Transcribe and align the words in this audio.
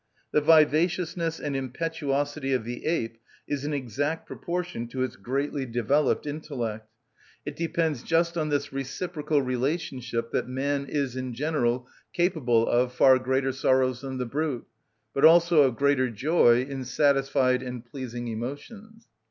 The 0.31 0.41
vivaciousness 0.41 1.39
and 1.39 1.55
impetuosity 1.55 2.53
of 2.53 2.63
the 2.63 2.87
ape 2.87 3.19
is 3.47 3.65
in 3.65 3.71
exact 3.71 4.25
proportion 4.25 4.87
to 4.87 5.03
its 5.03 5.15
greatly 5.15 5.63
developed 5.67 6.25
intellect. 6.25 6.89
It 7.45 7.55
depends 7.55 8.01
just 8.01 8.35
on 8.35 8.49
this 8.49 8.73
reciprocal 8.73 9.43
relationship 9.43 10.31
that 10.31 10.49
man 10.49 10.87
is, 10.87 11.15
in 11.15 11.35
general, 11.35 11.87
capable 12.13 12.67
of 12.67 12.91
far 12.93 13.19
greater 13.19 13.51
sorrows 13.51 14.01
than 14.01 14.17
the 14.17 14.25
brute, 14.25 14.65
but 15.13 15.23
also 15.23 15.61
of 15.61 15.75
greater 15.75 16.09
joy 16.09 16.63
in 16.63 16.83
satisfied 16.83 17.61
and 17.61 17.85
pleasing 17.85 18.27
emotions. 18.27 19.05